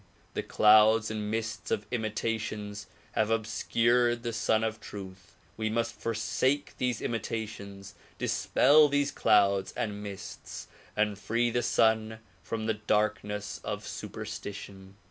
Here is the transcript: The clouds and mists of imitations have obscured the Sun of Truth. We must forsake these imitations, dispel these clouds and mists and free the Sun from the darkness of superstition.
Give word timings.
The 0.33 0.41
clouds 0.41 1.11
and 1.11 1.29
mists 1.29 1.69
of 1.69 1.85
imitations 1.91 2.87
have 3.11 3.29
obscured 3.29 4.23
the 4.23 4.33
Sun 4.33 4.63
of 4.63 4.79
Truth. 4.79 5.35
We 5.57 5.69
must 5.69 5.93
forsake 5.93 6.73
these 6.79 7.01
imitations, 7.03 7.93
dispel 8.17 8.89
these 8.89 9.11
clouds 9.11 9.71
and 9.77 10.01
mists 10.01 10.67
and 10.97 11.19
free 11.19 11.51
the 11.51 11.61
Sun 11.61 12.17
from 12.41 12.65
the 12.65 12.73
darkness 12.73 13.61
of 13.63 13.85
superstition. 13.85 14.95